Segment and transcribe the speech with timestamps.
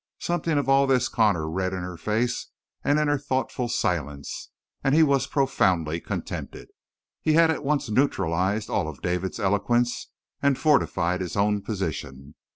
[0.17, 2.47] Something of all this Connor read in her face
[2.83, 4.49] and in her thoughtful silence,
[4.83, 6.69] and he was profoundly contented.
[7.21, 10.07] He had at once neutralized all of David's eloquence
[10.41, 12.33] and fortified his own position.